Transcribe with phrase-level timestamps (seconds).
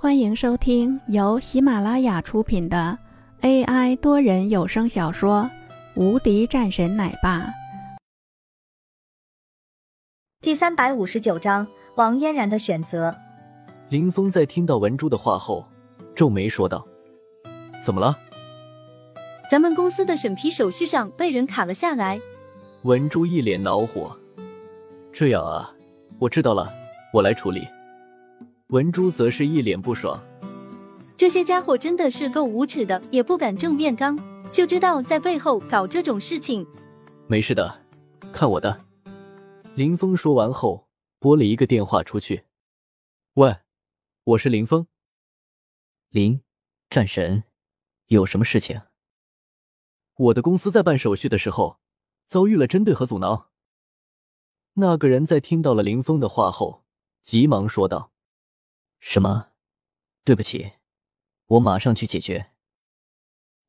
[0.00, 2.96] 欢迎收听由喜马拉雅出品的
[3.40, 5.42] AI 多人有声小说
[6.00, 7.40] 《无敌战神奶爸》
[10.40, 11.66] 第三百五十九章：
[11.96, 13.12] 王嫣然的选择。
[13.88, 15.66] 林峰在听到文珠的话后，
[16.14, 16.86] 皱眉说道
[17.84, 18.16] ：“怎么了？
[19.50, 22.20] 咱们公司的审批手续上被人卡了下来。”
[22.82, 24.16] 文珠一脸恼火
[25.12, 25.72] ：“这样啊，
[26.20, 26.72] 我知道了，
[27.12, 27.66] 我来处理。”
[28.68, 30.22] 文珠则是一脸不爽，
[31.16, 34.14] 这些家伙真的是够无耻的，也不敢正面刚，
[34.52, 36.66] 就知道在背后搞这种事情。
[37.26, 37.86] 没事的，
[38.30, 38.78] 看我的。
[39.74, 40.86] 林峰说完后，
[41.18, 42.44] 拨了一个电话出去。
[43.34, 43.56] 喂，
[44.24, 44.86] 我是林峰。
[46.10, 46.42] 林
[46.90, 47.44] 战神，
[48.08, 48.82] 有什么事情？
[50.16, 51.78] 我的公司在办手续的时候，
[52.26, 53.48] 遭遇了针对和阻挠。
[54.74, 56.84] 那个人在听到了林峰的话后，
[57.22, 58.12] 急忙说道。
[59.00, 59.52] 什么？
[60.24, 60.72] 对不起，
[61.46, 62.50] 我马上去解决。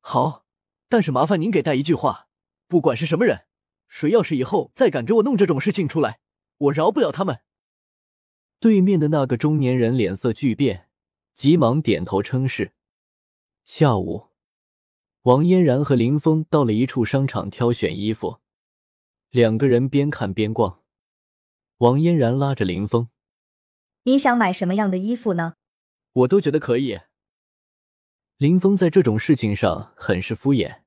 [0.00, 0.44] 好，
[0.88, 2.28] 但是麻烦您给带一句话，
[2.66, 3.46] 不管是什么人，
[3.88, 6.20] 谁要是以后再敢给我弄这种事情出来，
[6.58, 7.40] 我饶不了他们。
[8.58, 10.88] 对面的那个中年人脸色巨变，
[11.32, 12.74] 急忙点头称是。
[13.64, 14.28] 下午，
[15.22, 18.40] 王嫣然和林峰到了一处商场挑选衣服，
[19.30, 20.82] 两个人边看边逛。
[21.78, 23.08] 王嫣然拉着林峰。
[24.04, 25.54] 你想买什么样的衣服呢？
[26.12, 27.00] 我都觉得可以。
[28.36, 30.80] 林峰在这种事情上很是敷衍，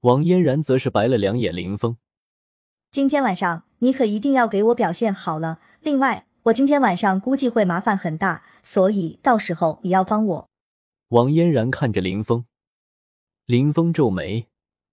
[0.00, 1.96] 王嫣然则是白了两眼林峰。
[2.92, 5.60] 今天晚上你可一定要给我表现好了。
[5.80, 10.50] 另外，我今天晚上估计会麻烦很大，所以到时候你要帮我。
[11.08, 12.44] 王嫣然看着林峰，
[13.46, 14.46] 林峰皱眉，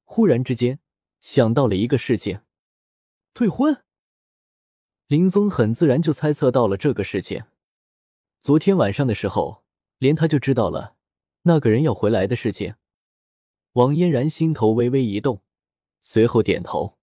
[0.03, 0.80] 忽然之间
[1.21, 2.39] 想到了一个事情：
[3.35, 3.83] 退婚。
[5.08, 7.45] 林峰很自然就猜测到了这个事情。
[8.41, 9.64] 昨天晚上的时候，
[9.99, 10.95] 连他就知道了
[11.44, 12.75] 那个人要回来的事情。
[13.73, 15.41] 王嫣然心头微微一动，
[16.02, 16.98] 随后点头：“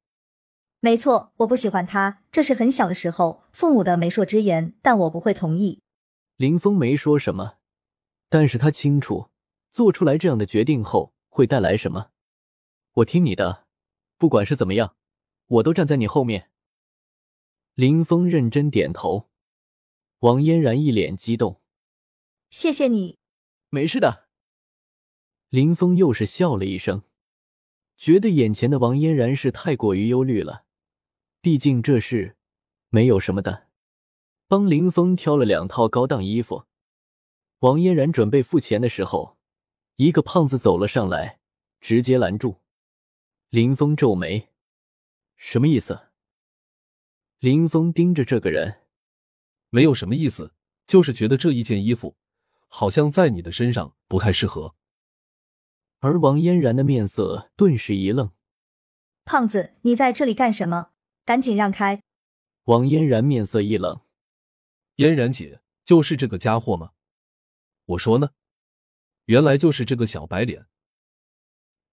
[0.81, 5.81] 没错，我不喜欢他，这是很小的时候父母的媒妁之言，但我不会同意。”
[6.37, 7.55] 林峰没说什么，
[8.29, 9.31] 但是他清楚
[9.73, 12.11] 做出来这样的决定后会带来什么。
[12.97, 13.65] 我听你的，
[14.19, 14.95] 不管是怎么样，
[15.47, 16.51] 我都站在你后面。
[17.75, 19.29] 林峰认真点头，
[20.21, 21.61] 王嫣然一脸激动
[22.49, 23.19] ：“谢谢你，
[23.69, 24.29] 没事的。”
[25.51, 27.03] 林峰又是笑了一声，
[27.97, 30.67] 觉得眼前的王嫣然是太过于忧虑了。
[31.41, 32.37] 毕竟这事
[32.91, 33.67] 没有什么的。
[34.47, 36.67] 帮林峰挑了两套高档衣服，
[37.59, 39.37] 王嫣然准备付钱的时候，
[39.97, 41.41] 一个胖子走了上来，
[41.81, 42.61] 直接拦住。
[43.51, 44.51] 林峰皱眉
[45.37, 46.11] ：“什么意思？”
[47.45, 48.81] 林峰盯着这个人，
[49.69, 50.55] 没有什么意思，
[50.87, 52.17] 就是觉得这一件衣服
[52.69, 54.75] 好像在你的身上不太适合。
[55.99, 58.33] 而王嫣然的面色顿时一愣
[59.27, 60.93] ：“胖子，你在这里干什么？
[61.27, 62.03] 赶紧让开！”
[62.65, 64.01] 王嫣然面色一冷
[64.97, 66.93] ：“嫣然姐，就是这个家伙吗？
[67.85, 68.31] 我说呢，
[69.27, 70.65] 原来就是这个小白脸。”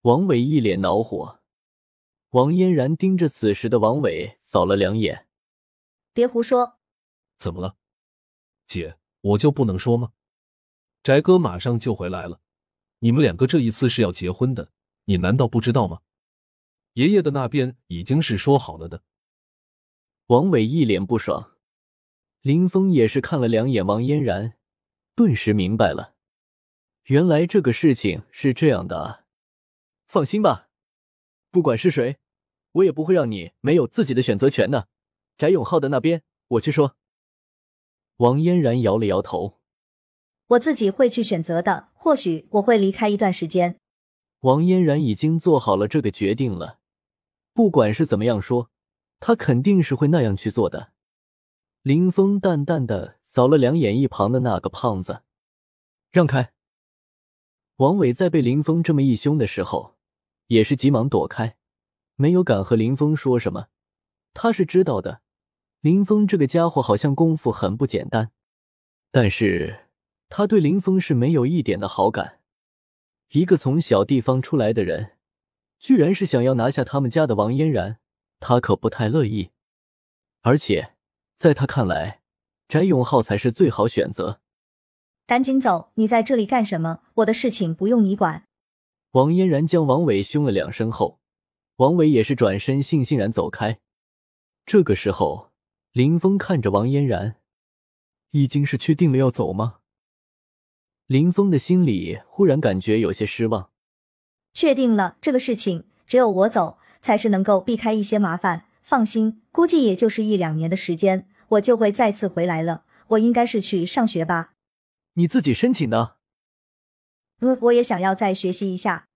[0.03, 1.41] 王伟一脸恼火，
[2.29, 5.27] 王嫣然盯着此时的王伟扫了两眼。
[6.13, 6.79] 别胡说！
[7.37, 7.77] 怎么了，
[8.67, 8.97] 姐？
[9.21, 10.13] 我就不能说吗？
[11.03, 12.41] 翟哥马上就回来了，
[12.99, 14.71] 你们两个这一次是要结婚的，
[15.05, 16.01] 你难道不知道吗？
[16.93, 19.03] 爷爷的那边已经是说好了的。
[20.27, 21.55] 王伟一脸不爽，
[22.41, 24.57] 林峰也是看了两眼王嫣然，
[25.15, 26.15] 顿时明白了，
[27.03, 29.25] 原来这个事情是这样的啊！
[30.07, 30.69] 放心吧，
[31.49, 32.17] 不管是谁，
[32.73, 34.89] 我也不会让你没有自己的选择权的。
[35.37, 36.95] 翟永浩的那边，我去说。
[38.17, 39.59] 王嫣然摇了摇头，
[40.47, 41.89] 我自己会去选择的。
[41.93, 43.79] 或许我会离开一段时间。
[44.41, 46.79] 王嫣然已经做好了这个决定了，
[47.53, 48.69] 不管是怎么样说，
[49.19, 50.93] 她肯定是会那样去做的。
[51.83, 55.21] 林峰淡淡的扫了两眼一旁的那个胖子，
[56.11, 56.53] 让开。
[57.77, 59.95] 王伟在被林峰这么一凶的时候，
[60.47, 61.57] 也是急忙躲开，
[62.15, 63.67] 没有敢和林峰说什么。
[64.33, 65.21] 他是知道的。
[65.81, 68.31] 林峰这个家伙好像功夫很不简单，
[69.11, 69.87] 但是
[70.29, 72.39] 他对林峰是没有一点的好感。
[73.29, 75.13] 一个从小地方出来的人，
[75.79, 77.97] 居然是想要拿下他们家的王嫣然，
[78.39, 79.51] 他可不太乐意。
[80.41, 80.93] 而且
[81.35, 82.21] 在他看来，
[82.67, 84.41] 翟永浩才是最好选择。
[85.25, 85.91] 赶紧走！
[85.95, 87.01] 你在这里干什么？
[87.15, 88.47] 我的事情不用你管。
[89.11, 91.19] 王嫣然将王伟凶了两声后，
[91.77, 93.79] 王伟也是转身悻悻然走开。
[94.65, 95.51] 这个时候。
[95.93, 97.35] 林峰看着王嫣然，
[98.29, 99.79] 已经是确定了要走吗？
[101.05, 103.71] 林峰的心里忽然感觉有些失望。
[104.53, 108.67] 确定了这个事情，只有我走才是能够避开一些麻烦。
[108.81, 112.85] 放心，估计也就是一两年的时间，我就会再次回来了。
[113.07, 114.53] 我应该是去上学吧？
[115.15, 116.15] 你自己申请的？
[117.41, 119.09] 嗯，我也想要再学习一下。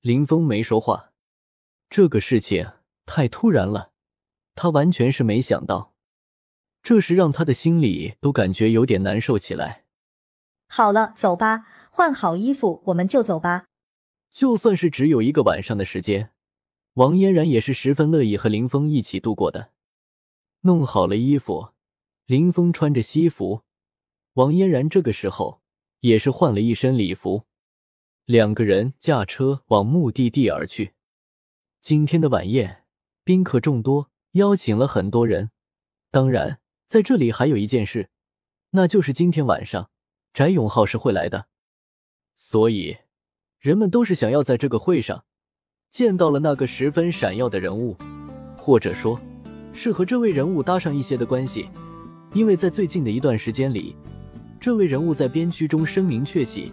[0.00, 1.12] 林峰没说话，
[1.90, 2.72] 这个事情
[3.04, 3.91] 太突然了，
[4.54, 5.94] 他完全是没想到，
[6.82, 9.84] 这时让他的心里都感觉有点难受起来。
[10.68, 13.66] 好了，走吧，换好衣服，我们就走吧。
[14.30, 16.30] 就算是只有一个晚上的时间，
[16.94, 19.72] 王嫣然也是十分乐意和林峰一起度过的。
[20.62, 21.70] 弄好了衣服，
[22.26, 23.62] 林峰穿着西服，
[24.34, 25.60] 王嫣然这个时候
[26.00, 27.44] 也是换了一身礼服，
[28.24, 30.94] 两个人驾车往目的地而去。
[31.80, 32.84] 今天的晚宴
[33.24, 35.50] 宾客众多，邀请了很多人。
[36.10, 38.10] 当然，在这里还有一件事，
[38.70, 39.90] 那就是今天晚上
[40.34, 41.46] 翟永浩是会来的，
[42.36, 42.98] 所以。
[43.60, 45.24] 人们都是想要在这个会上
[45.88, 47.96] 见到了那个十分闪耀的人物，
[48.56, 49.16] 或者说，
[49.72, 51.68] 是和这位人物搭上一些的关系。
[52.34, 53.94] 因为在最近的一段时间里，
[54.58, 56.72] 这位人物在边区中声名鹊起，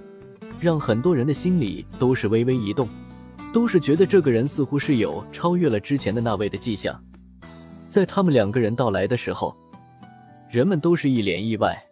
[0.59, 2.89] 让很多人的心里都是微微一动，
[3.53, 6.99] 都是觉得这个人似乎是有超越了之前的那位的迹象。
[7.89, 9.55] 在他们两个人到来的时候，
[10.51, 11.83] 人们都是一脸意外。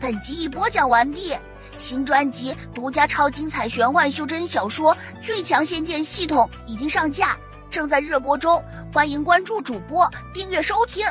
[0.00, 1.34] 本集已播讲完毕。
[1.76, 7.36] 新专辑独家超精彩玄幻修真小说《最强仙剑系统》已经上架，
[7.70, 11.04] 正在热播中，欢迎关注主播，订阅收听。